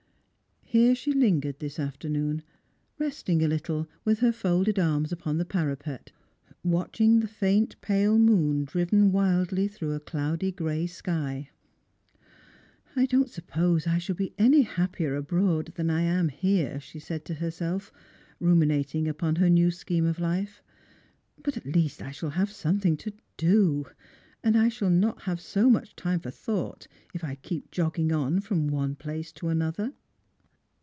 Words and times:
Here 0.73 0.95
she 0.95 1.11
lingered 1.11 1.59
this 1.59 1.77
afternoon, 1.79 2.43
resting 2.97 3.43
a 3.43 3.47
little, 3.49 3.89
with 4.05 4.19
her 4.19 4.31
folded 4.31 4.79
arms 4.79 5.11
upon 5.11 5.37
the 5.37 5.43
parapet, 5.43 6.13
watching 6.63 7.19
the 7.19 7.27
faint 7.27 7.75
pale 7.81 8.17
moon 8.17 8.63
driven 8.63 9.11
wildly 9.11 9.67
through 9.67 9.91
a 9.91 9.99
cloudy 9.99 10.49
gray 10.49 10.87
sky." 10.87 11.49
I 12.95 13.05
don't 13.05 13.29
suppose 13.29 13.85
I 13.85 13.97
shall 13.97 14.15
be 14.15 14.33
any 14.37 14.61
happier 14.61 15.13
abroad 15.17 15.73
than 15.75 15.89
I 15.89 16.03
am 16.03 16.29
here," 16.29 16.79
she 16.79 16.99
said 16.99 17.25
to 17.25 17.33
herself, 17.33 17.91
ruminating 18.39 19.09
upon 19.09 19.35
her 19.35 19.49
new 19.49 19.71
scheme 19.71 20.05
of 20.05 20.19
life;" 20.21 20.63
but 21.43 21.57
I 21.57 21.59
shall 21.63 21.69
at 21.69 21.75
least 21.75 21.99
have 21.99 22.49
something 22.49 22.95
to 22.95 23.11
do, 23.35 23.87
and 24.41 24.55
I 24.57 24.69
shall 24.69 24.89
not 24.89 25.23
have 25.23 25.41
so 25.41 25.69
much 25.69 25.97
time 25.97 26.21
for 26.21 26.31
thought 26.31 26.87
if 27.13 27.25
I 27.25 27.35
keep 27.35 27.71
jogging 27.71 28.13
on 28.13 28.39
from 28.39 28.69
one 28.69 28.95
place 28.95 29.33
to 29.33 29.49
another." 29.49 29.91